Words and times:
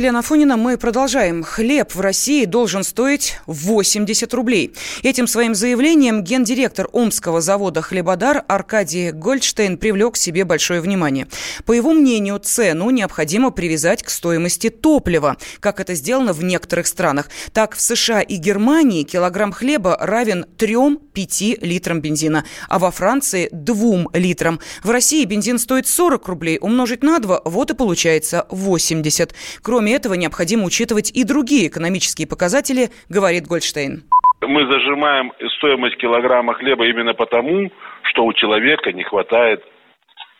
Елена 0.00 0.22
Фонина. 0.22 0.56
Мы 0.56 0.78
продолжаем. 0.78 1.42
Хлеб 1.44 1.94
в 1.94 2.00
России 2.00 2.46
должен 2.46 2.84
стоить 2.84 3.36
80 3.44 4.32
рублей. 4.32 4.72
Этим 5.02 5.26
своим 5.26 5.54
заявлением 5.54 6.24
гендиректор 6.24 6.88
Омского 6.90 7.42
завода 7.42 7.82
«Хлебодар» 7.82 8.42
Аркадий 8.48 9.10
Гольдштейн 9.10 9.76
привлек 9.76 10.14
к 10.14 10.16
себе 10.16 10.46
большое 10.46 10.80
внимание. 10.80 11.26
По 11.66 11.72
его 11.72 11.92
мнению, 11.92 12.38
цену 12.38 12.88
необходимо 12.88 13.50
привязать 13.50 14.02
к 14.02 14.08
стоимости 14.08 14.70
топлива, 14.70 15.36
как 15.60 15.80
это 15.80 15.94
сделано 15.94 16.32
в 16.32 16.42
некоторых 16.42 16.86
странах. 16.86 17.28
Так, 17.52 17.74
в 17.74 17.80
США 17.82 18.22
и 18.22 18.36
Германии 18.36 19.02
килограмм 19.02 19.52
хлеба 19.52 19.98
равен 20.00 20.46
3-5 20.56 21.58
литрам 21.60 22.00
бензина, 22.00 22.46
а 22.70 22.78
во 22.78 22.90
Франции– 22.90 23.50
2 23.52 24.06
литрам. 24.14 24.60
В 24.82 24.88
России 24.88 25.26
бензин 25.26 25.58
стоит 25.58 25.86
40 25.86 26.26
рублей, 26.26 26.56
умножить 26.58 27.02
на 27.02 27.18
2, 27.18 27.42
вот 27.44 27.70
и 27.70 27.74
получается 27.74 28.46
80. 28.48 29.34
Кроме 29.60 29.89
этого, 29.92 30.14
необходимо 30.14 30.64
учитывать 30.64 31.10
и 31.10 31.24
другие 31.24 31.68
экономические 31.68 32.26
показатели, 32.26 32.90
говорит 33.08 33.46
Гольдштейн. 33.46 34.04
Мы 34.42 34.66
зажимаем 34.72 35.32
стоимость 35.58 35.96
килограмма 35.98 36.54
хлеба 36.54 36.86
именно 36.86 37.14
потому, 37.14 37.70
что 38.04 38.24
у 38.24 38.32
человека 38.32 38.92
не 38.92 39.04
хватает 39.04 39.62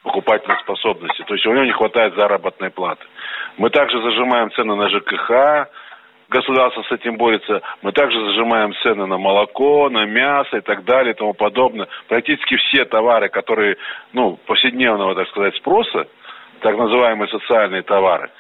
покупательной 0.03 0.59
способности, 0.61 1.23
то 1.27 1.35
есть 1.35 1.47
у 1.47 1.53
него 1.53 1.65
не 1.65 1.73
хватает 1.73 2.15
заработной 2.15 2.71
платы. 2.71 3.05
Мы 3.59 3.69
также 3.71 4.01
зажимаем 4.01 4.51
цены 4.53 4.75
на 4.75 4.89
ЖКХ, 4.89 5.69
государство 6.31 6.83
с 6.83 6.93
этим 6.93 7.17
борется. 7.17 7.61
Мы 7.83 7.93
также 7.93 8.19
зажимаем 8.25 8.73
цены 8.83 9.07
на 9.07 9.19
молоко, 9.19 9.91
на 9.91 10.07
мясо 10.07 10.57
и 10.57 10.61
так 10.61 10.85
далее 10.85 11.13
и 11.13 11.17
тому 11.17 11.35
подобное. 11.35 11.89
Практически 12.09 12.57
все 12.57 12.85
товары, 12.85 13.29
которые, 13.29 13.77
ну, 14.13 14.39
повседневного, 14.47 15.15
так 15.15 15.29
сказать, 15.29 15.57
спроса, 15.57 16.07
так 16.61 16.77
называемые 16.77 17.29
социальные 17.29 17.83
товары, 17.83 18.31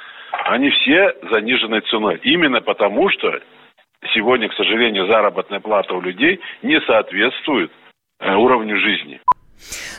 они 0.44 0.70
все 0.70 1.14
заниженной 1.30 1.80
ценой. 1.82 2.20
Именно 2.22 2.60
потому, 2.60 3.10
что 3.10 3.40
сегодня, 4.14 4.48
к 4.48 4.54
сожалению, 4.54 5.06
заработная 5.06 5.60
плата 5.60 5.94
у 5.94 6.00
людей 6.00 6.40
не 6.62 6.80
соответствует 6.82 7.70
э, 8.20 8.34
уровню 8.34 8.78
жизни. 8.78 9.20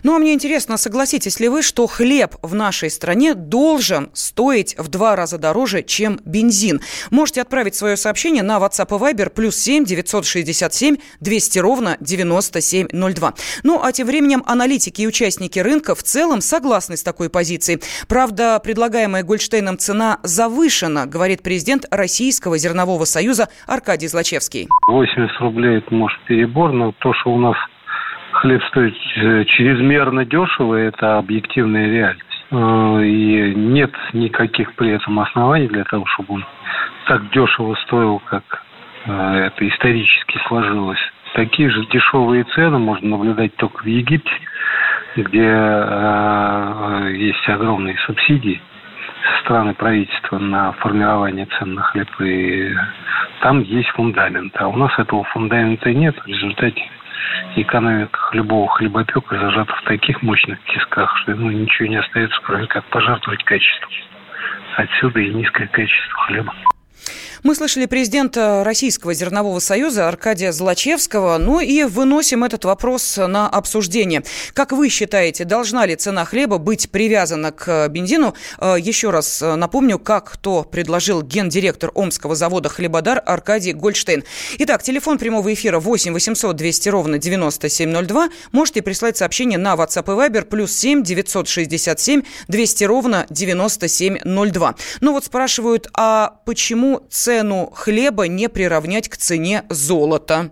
Ну, 0.04 0.16
а 0.16 0.20
мне 0.20 0.34
интересно, 0.34 0.78
согласитесь 0.78 1.40
ли 1.40 1.48
вы, 1.48 1.62
что 1.62 1.86
хлеб 1.86 2.36
в 2.42 2.56
нашей 2.56 2.90
стране 2.90 3.36
должен 3.36 4.10
стоить 4.14 4.76
в 4.78 4.88
два 4.88 5.16
раза 5.16 5.38
дороже, 5.38 5.84
чем 5.84 6.20
бензин? 6.26 6.82
Можете 7.12 7.42
отправить 7.42 7.76
свое 7.76 7.98
сообщение 7.98 8.42
на 8.42 8.58
WhatsApp 8.58 8.88
и 8.90 9.14
Viber 9.14 9.30
плюс 9.30 9.58
7 9.58 9.86
967 9.86 10.98
200 11.20 11.60
ровно 11.60 11.98
9702. 12.00 13.34
Ну, 13.64 13.80
а 13.84 13.92
тем 13.92 14.08
временем 14.08 14.44
аналитики 14.48 15.02
и 15.02 15.08
участники 15.08 15.60
рынка 15.60 15.94
в 15.94 16.04
целом 16.04 16.42
согласны 16.42 16.98
с 16.98 17.04
такой 17.04 17.30
позицией. 17.30 17.82
Правда, 18.08 18.60
предлагаемая 18.64 19.24
Гольштейном 19.24 19.78
цена 19.78 20.20
завышена, 20.24 21.06
говорит 21.06 21.44
президент 21.44 21.86
Российского 21.92 22.58
зернового 22.58 23.06
союза 23.06 23.50
Аркадий 23.68 24.08
Злачевский. 24.08 24.68
80 24.88 25.40
рублей 25.42 25.78
это 25.78 25.94
может 25.94 26.18
перебор, 26.26 26.72
но 26.72 26.92
то, 27.00 27.14
что 27.14 27.32
у 27.32 27.40
нас 27.40 27.56
хлеб 28.42 28.64
стоит 28.66 28.95
э, 29.17 29.45
чрезмерно 29.45 30.25
дешево, 30.25 30.75
это 30.75 31.20
объективная 31.20 31.88
реальность. 31.88 32.45
Э, 32.50 33.03
и 33.03 33.53
нет 33.56 33.92
никаких 34.14 34.73
при 34.73 34.89
этом 34.92 35.20
оснований 35.20 35.67
для 35.67 35.84
того, 35.84 36.06
чтобы 36.08 36.36
он 36.36 36.45
так 37.06 37.30
дешево 37.30 37.75
стоил, 37.86 38.19
как 38.25 38.44
э, 39.06 39.12
это 39.47 39.67
исторически 39.67 40.39
сложилось. 40.47 41.00
Такие 41.36 41.69
же 41.69 41.86
дешевые 41.86 42.44
цены 42.56 42.80
можно 42.80 43.09
наблюдать 43.09 43.56
только 43.56 43.84
в 43.84 43.86
Египте, 43.86 44.34
где 45.16 45.47
есть 47.16 47.47
огромные 47.47 47.97
субсидии 48.06 48.59
со 49.24 49.44
стороны 49.44 49.74
правительства 49.74 50.40
на 50.40 50.74
формирование 50.74 51.46
цен 51.57 51.75
на 51.75 51.84
хлеб, 51.84 52.09
и 52.19 52.75
там 53.41 53.62
есть 53.62 53.90
фундамент. 53.90 54.53
А 54.57 54.68
у 54.68 54.75
нас 54.75 54.91
этого 54.97 55.24
фундамента 55.25 55.94
нет. 55.94 56.18
В 56.22 56.28
результате 56.28 56.81
экономика 57.56 58.20
любого 58.34 58.68
хлебопека 58.70 59.38
зажата 59.38 59.74
в 59.74 59.84
таких 59.84 60.22
мощных 60.22 60.64
тисках, 60.66 61.16
что 61.18 61.36
ну, 61.36 61.52
ничего 61.52 61.88
не 61.88 61.98
остается, 61.98 62.40
кроме 62.44 62.68
как 62.68 62.84
пожертвовать 62.86 63.44
качеством. 63.44 63.90
Отсюда 64.78 65.20
и 65.20 65.34
низкое 65.34 65.68
качество 65.68 66.20
хлеба. 66.26 66.54
Мы 67.44 67.56
слышали 67.56 67.88
президента 67.88 68.63
Российского 68.63 69.16
зернового 69.16 69.57
союза 69.57 70.07
Аркадия 70.07 70.52
Злачевского. 70.52 71.40
Ну 71.40 71.59
и 71.59 71.84
выносим 71.84 72.44
этот 72.44 72.66
вопрос 72.66 73.18
на 73.18 73.50
обсуждение. 73.50 74.24
Как 74.53 74.72
вы 74.72 74.90
считаете, 74.90 75.44
должна 75.44 75.88
ли 75.88 75.96
цена 75.96 76.24
хлеба 76.24 76.59
быть 76.59 76.91
привязана 76.91 77.51
к 77.51 77.88
бензину? 77.88 78.35
Э, 78.59 78.75
еще 78.80 79.09
раз 79.09 79.41
э, 79.41 79.56
напомню, 79.56 79.97
как 79.97 80.38
то 80.38 80.63
предложил 80.63 81.24
гендиректор 81.24 81.90
Омского 81.96 82.35
завода 82.35 82.69
«Хлебодар» 82.69 83.24
Аркадий 83.25 83.74
Гольдштейн. 83.74 84.24
Итак, 84.59 84.84
телефон 84.84 85.18
прямого 85.18 85.51
эфира 85.51 85.80
8 85.80 86.13
800 86.13 86.56
200 86.56 86.90
ровно 86.90 87.18
9702. 87.18 88.30
Можете 88.51 88.84
прислать 88.84 89.18
сообщение 89.18 89.57
на 89.57 89.74
WhatsApp 89.74 90.03
и 90.03 90.30
Viber 90.30 90.44
плюс 90.44 90.74
7 90.74 91.01
967 91.01 92.22
200 92.47 92.84
ровно 92.84 93.25
9702. 93.31 94.75
Ну 95.00 95.13
вот 95.13 95.25
спрашивают, 95.25 95.90
а 95.96 96.35
почему 96.46 97.01
цена 97.09 97.31
цену 97.31 97.69
хлеба 97.74 98.28
не 98.28 98.50
приравнять 98.50 99.08
к 99.08 99.16
цене 99.16 99.64
золота. 99.69 100.52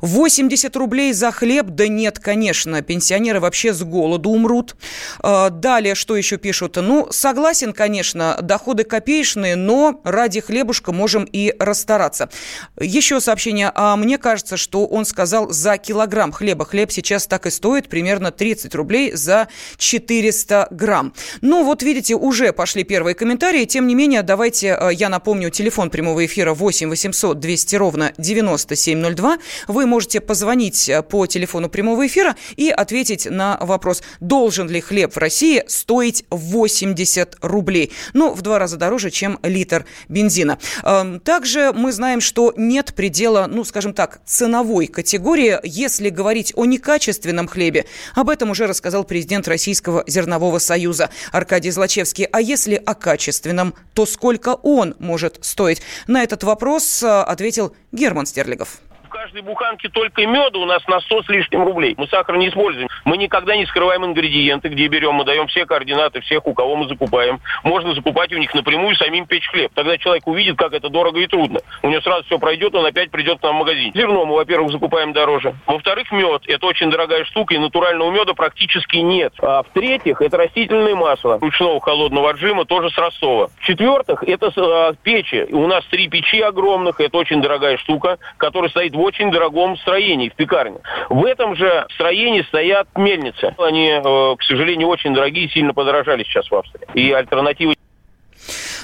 80 0.00 0.74
рублей 0.76 1.12
за 1.12 1.30
хлеб? 1.30 1.66
Да 1.68 1.88
нет, 1.88 2.18
конечно, 2.18 2.82
пенсионеры 2.82 3.40
вообще 3.40 3.72
с 3.72 3.82
голоду 3.82 4.30
умрут. 4.30 4.76
А, 5.20 5.50
далее, 5.50 5.94
что 5.94 6.16
еще 6.16 6.36
пишут? 6.36 6.76
Ну, 6.76 7.08
согласен, 7.10 7.72
конечно, 7.72 8.38
доходы 8.42 8.84
копеечные, 8.84 9.56
но 9.56 10.00
ради 10.04 10.40
хлебушка 10.40 10.92
можем 10.92 11.24
и 11.24 11.54
расстараться. 11.58 12.28
Еще 12.78 13.20
сообщение. 13.20 13.70
А 13.74 13.96
мне 13.96 14.18
кажется, 14.18 14.56
что 14.56 14.86
он 14.86 15.04
сказал 15.04 15.50
за 15.50 15.78
килограмм 15.78 16.32
хлеба. 16.32 16.64
Хлеб 16.64 16.90
сейчас 16.92 17.26
так 17.26 17.46
и 17.46 17.50
стоит, 17.50 17.88
примерно 17.88 18.30
30 18.30 18.74
рублей 18.74 19.12
за 19.12 19.48
400 19.78 20.68
грамм. 20.70 21.12
Ну, 21.40 21.64
вот 21.64 21.82
видите, 21.82 22.14
уже 22.14 22.52
пошли 22.52 22.84
первые 22.84 23.14
комментарии. 23.14 23.64
Тем 23.64 23.86
не 23.86 23.94
менее, 23.94 24.22
давайте 24.22 24.74
а, 24.74 24.90
я 24.90 25.08
напомню, 25.08 25.50
телефон 25.50 25.90
прямого 25.90 26.24
эфира 26.24 26.54
8 26.54 26.88
800 26.88 27.38
200 27.38 27.76
ровно 27.76 28.12
9702. 28.18 29.38
Вы 29.68 29.86
можете 29.86 30.20
позвонить 30.20 30.88
э, 30.88 31.02
по 31.02 31.26
телефону 31.26 31.68
прямого 31.68 32.06
эфира 32.06 32.36
и 32.56 32.70
ответить 32.70 33.26
на 33.30 33.58
вопрос, 33.60 34.02
должен 34.20 34.68
ли 34.68 34.80
хлеб 34.80 35.14
в 35.14 35.18
России 35.18 35.64
стоить 35.66 36.24
80 36.30 37.36
рублей. 37.42 37.92
Ну, 38.12 38.32
в 38.32 38.42
два 38.42 38.58
раза 38.58 38.76
дороже, 38.76 39.10
чем 39.10 39.38
литр 39.42 39.86
бензина. 40.08 40.58
Эм, 40.82 41.20
также 41.20 41.72
мы 41.72 41.92
знаем, 41.92 42.20
что 42.20 42.52
нет 42.56 42.94
предела, 42.94 43.46
ну, 43.46 43.64
скажем 43.64 43.92
так, 43.92 44.20
ценовой 44.24 44.86
категории, 44.86 45.58
если 45.62 46.10
говорить 46.10 46.52
о 46.56 46.64
некачественном 46.64 47.48
хлебе. 47.48 47.86
Об 48.14 48.30
этом 48.30 48.50
уже 48.50 48.66
рассказал 48.66 49.04
президент 49.04 49.48
Российского 49.48 50.04
зернового 50.06 50.58
союза 50.58 51.10
Аркадий 51.32 51.70
Злачевский. 51.70 52.24
А 52.24 52.40
если 52.40 52.74
о 52.74 52.94
качественном, 52.94 53.74
то 53.94 54.06
сколько 54.06 54.54
он 54.62 54.94
может 54.98 55.38
стоить? 55.42 55.82
На 56.06 56.22
этот 56.22 56.44
вопрос 56.44 57.02
э, 57.02 57.06
ответил 57.06 57.74
Герман 57.92 58.26
Стерлигов 58.26 58.80
каждой 59.16 59.40
буханке 59.40 59.88
только 59.88 60.26
меда 60.26 60.58
у 60.58 60.66
нас 60.66 60.86
на 60.86 61.00
100 61.00 61.22
с 61.22 61.28
лишним 61.28 61.64
рублей. 61.64 61.94
Мы 61.96 62.06
сахар 62.08 62.36
не 62.36 62.48
используем. 62.48 62.88
Мы 63.06 63.16
никогда 63.16 63.56
не 63.56 63.64
скрываем 63.64 64.04
ингредиенты, 64.04 64.68
где 64.68 64.88
берем. 64.88 65.14
Мы 65.14 65.24
даем 65.24 65.46
все 65.46 65.64
координаты 65.64 66.20
всех, 66.20 66.46
у 66.46 66.52
кого 66.52 66.76
мы 66.76 66.86
закупаем. 66.86 67.40
Можно 67.64 67.94
закупать 67.94 68.30
у 68.34 68.36
них 68.36 68.52
напрямую 68.54 68.94
самим 68.96 69.26
печь 69.26 69.48
хлеб. 69.48 69.72
Тогда 69.74 69.96
человек 69.96 70.26
увидит, 70.26 70.58
как 70.58 70.74
это 70.74 70.90
дорого 70.90 71.18
и 71.20 71.26
трудно. 71.26 71.60
У 71.82 71.88
него 71.88 72.02
сразу 72.02 72.24
все 72.24 72.38
пройдет, 72.38 72.74
он 72.74 72.84
опять 72.84 73.10
придет 73.10 73.40
к 73.40 73.42
нам 73.42 73.56
в 73.56 73.58
магазин. 73.60 73.92
Зерно 73.94 74.26
мы, 74.26 74.34
во-первых, 74.34 74.70
закупаем 74.70 75.14
дороже. 75.14 75.54
Во-вторых, 75.66 76.12
мед. 76.12 76.42
Это 76.46 76.66
очень 76.66 76.90
дорогая 76.90 77.24
штука, 77.24 77.54
и 77.54 77.58
натурального 77.58 78.10
меда 78.10 78.34
практически 78.34 78.96
нет. 78.96 79.32
А 79.40 79.62
в-третьих, 79.62 80.20
это 80.20 80.36
растительное 80.36 80.94
масло 80.94 81.38
ручного 81.40 81.80
холодного 81.80 82.30
отжима, 82.30 82.66
тоже 82.66 82.90
с 82.90 82.98
Ростова. 82.98 83.48
В-четвертых, 83.60 84.24
это 84.24 84.94
печи. 85.02 85.46
У 85.52 85.66
нас 85.66 85.84
три 85.86 86.08
печи 86.08 86.40
огромных, 86.40 87.00
это 87.00 87.16
очень 87.16 87.40
дорогая 87.40 87.78
штука, 87.78 88.18
которая 88.36 88.68
стоит 88.68 88.94
в 88.94 89.05
очень 89.06 89.30
дорогом 89.30 89.76
строении, 89.78 90.28
в 90.28 90.34
пекарне. 90.34 90.78
В 91.08 91.24
этом 91.24 91.54
же 91.54 91.86
строении 91.94 92.42
стоят 92.42 92.88
мельницы. 92.96 93.54
Они, 93.58 93.88
э, 93.88 94.02
к 94.02 94.42
сожалению, 94.42 94.88
очень 94.88 95.14
дорогие, 95.14 95.48
сильно 95.48 95.72
подорожали 95.72 96.24
сейчас 96.24 96.50
в 96.50 96.54
Австрии. 96.54 96.86
И 96.94 97.12
альтернативы 97.12 97.75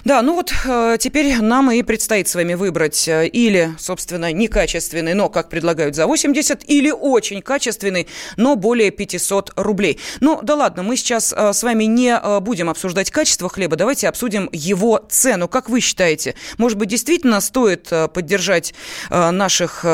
да, 0.05 0.23
ну 0.23 0.35
вот 0.35 0.53
э, 0.65 0.97
теперь 0.99 1.37
нам 1.41 1.71
и 1.71 1.83
предстоит 1.83 2.27
с 2.29 2.35
вами 2.35 2.55
выбрать 2.55 3.07
э, 3.07 3.27
или, 3.29 3.75
собственно, 3.79 4.33
некачественный, 4.33 5.15
но, 5.15 5.29
как 5.29 5.49
предлагают, 5.49 5.95
за 5.95 6.07
80, 6.07 6.65
или 6.69 6.91
очень 6.91 7.41
качественный, 7.41 8.09
но 8.37 8.57
более 8.57 8.91
500 8.91 9.53
рублей. 9.57 10.01
Ну, 10.21 10.41
да 10.43 10.57
ладно, 10.57 10.83
мы 10.83 10.97
сейчас 10.97 11.33
э, 11.33 11.53
с 11.53 11.63
вами 11.63 11.85
не 11.85 12.21
будем 12.41 12.69
обсуждать 12.69 13.11
качество 13.11 13.49
хлеба, 13.49 13.77
давайте 13.77 14.09
обсудим 14.09 14.49
его 14.53 15.05
цену. 15.09 15.49
Как 15.49 15.69
вы 15.69 15.81
считаете, 15.81 16.35
может 16.59 16.79
быть, 16.79 16.89
действительно 16.89 17.41
стоит 17.41 17.91
поддержать 18.13 18.75
наших 19.11 19.85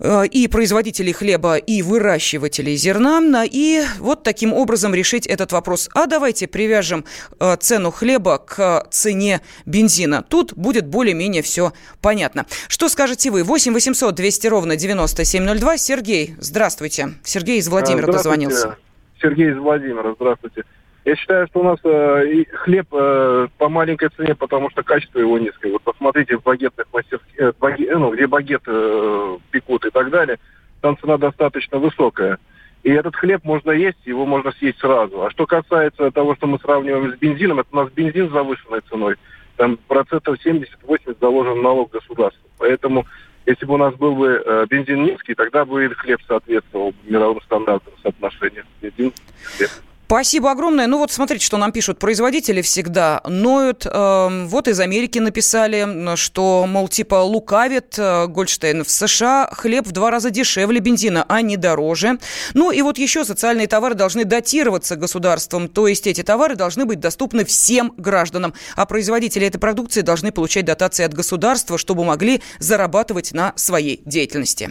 и 0.00 0.48
производителей 0.48 1.12
хлеба, 1.12 1.56
и 1.56 1.82
выращивателей 1.82 2.76
зерна. 2.76 3.44
И 3.44 3.82
вот 3.98 4.22
таким 4.22 4.52
образом 4.52 4.94
решить 4.94 5.26
этот 5.26 5.52
вопрос. 5.52 5.88
А 5.94 6.06
давайте 6.06 6.46
привяжем 6.46 7.04
э, 7.40 7.56
цену 7.56 7.90
хлеба 7.90 8.38
к 8.38 8.86
цене 8.90 9.40
бензина. 9.66 10.22
Тут 10.22 10.54
будет 10.54 10.86
более-менее 10.86 11.42
все 11.42 11.72
понятно. 12.00 12.46
Что 12.68 12.88
скажете 12.88 13.30
вы? 13.30 13.42
8 13.42 13.72
800 13.72 14.14
200 14.14 14.46
ровно 14.46 14.76
9702. 14.76 15.78
Сергей, 15.78 16.34
здравствуйте. 16.38 17.14
Сергей 17.24 17.58
из 17.58 17.68
Владимира 17.68 18.06
дозвонился. 18.06 18.76
Сергей 19.20 19.50
из 19.50 19.58
Владимира, 19.58 20.14
здравствуйте. 20.14 20.64
Я 21.08 21.16
считаю, 21.16 21.46
что 21.46 21.60
у 21.60 21.62
нас 21.62 21.78
э, 21.84 22.44
хлеб 22.52 22.86
э, 22.92 23.48
по 23.56 23.70
маленькой 23.70 24.10
цене, 24.10 24.34
потому 24.34 24.68
что 24.68 24.82
качество 24.82 25.18
его 25.18 25.38
низкое. 25.38 25.72
Вот 25.72 25.80
посмотрите 25.80 26.36
в 26.36 26.42
багетных 26.42 26.86
мастерских, 26.92 27.40
э, 27.40 27.52
багет, 27.58 27.98
ну, 27.98 28.14
где 28.14 28.26
багет 28.26 28.60
э, 28.66 29.38
пекут 29.50 29.86
и 29.86 29.90
так 29.90 30.10
далее, 30.10 30.38
там 30.82 30.98
цена 30.98 31.16
достаточно 31.16 31.78
высокая. 31.78 32.36
И 32.82 32.90
этот 32.90 33.16
хлеб 33.16 33.42
можно 33.44 33.70
есть, 33.70 33.96
его 34.04 34.26
можно 34.26 34.52
съесть 34.52 34.80
сразу. 34.80 35.22
А 35.22 35.30
что 35.30 35.46
касается 35.46 36.10
того, 36.10 36.36
что 36.36 36.46
мы 36.46 36.58
сравниваем 36.58 37.10
с 37.10 37.16
бензином, 37.16 37.60
это 37.60 37.68
у 37.72 37.76
нас 37.76 37.90
бензин 37.90 38.28
с 38.28 38.32
завышенной 38.32 38.82
ценой. 38.90 39.16
Там 39.56 39.78
процентов 39.88 40.36
70-80 40.44 41.16
заложен 41.18 41.62
налог 41.62 41.90
государства. 41.90 42.46
Поэтому, 42.58 43.06
если 43.46 43.64
бы 43.64 43.72
у 43.72 43.78
нас 43.78 43.94
был 43.94 44.14
бы 44.14 44.42
э, 44.44 44.66
бензин 44.68 45.04
низкий, 45.04 45.34
тогда 45.34 45.64
бы 45.64 45.86
и 45.86 45.88
хлеб 45.88 46.20
соответствовал 46.28 46.92
мировым 47.04 47.40
стандартам 47.40 47.94
соотношения. 48.02 48.66
Бензин, 48.82 49.14
хлеб. 49.56 49.70
Спасибо 50.08 50.50
огромное. 50.50 50.86
Ну 50.86 50.96
вот 50.96 51.12
смотрите, 51.12 51.44
что 51.44 51.58
нам 51.58 51.70
пишут. 51.70 51.98
Производители 51.98 52.62
всегда 52.62 53.20
ноют. 53.28 53.84
Э, 53.84 54.46
вот 54.46 54.66
из 54.66 54.80
Америки 54.80 55.18
написали, 55.18 56.16
что, 56.16 56.64
мол, 56.66 56.88
типа 56.88 57.16
лукавит 57.16 57.98
э, 57.98 58.26
Гольштейн. 58.26 58.84
В 58.84 58.90
США 58.90 59.50
хлеб 59.52 59.86
в 59.86 59.92
два 59.92 60.10
раза 60.10 60.30
дешевле 60.30 60.80
бензина, 60.80 61.26
а 61.28 61.42
не 61.42 61.58
дороже. 61.58 62.18
Ну 62.54 62.70
и 62.70 62.80
вот 62.80 62.96
еще 62.96 63.22
социальные 63.26 63.66
товары 63.66 63.94
должны 63.94 64.24
датироваться 64.24 64.96
государством. 64.96 65.68
То 65.68 65.86
есть 65.86 66.06
эти 66.06 66.22
товары 66.22 66.56
должны 66.56 66.86
быть 66.86 67.00
доступны 67.00 67.44
всем 67.44 67.92
гражданам. 67.98 68.54
А 68.76 68.86
производители 68.86 69.46
этой 69.46 69.58
продукции 69.58 70.00
должны 70.00 70.32
получать 70.32 70.64
дотации 70.64 71.04
от 71.04 71.12
государства, 71.12 71.76
чтобы 71.76 72.06
могли 72.06 72.40
зарабатывать 72.60 73.32
на 73.32 73.52
своей 73.56 74.00
деятельности. 74.06 74.70